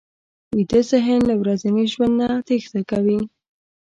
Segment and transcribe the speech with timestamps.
[0.55, 3.19] ویده ذهن له ورځني ژوند نه تېښته کوي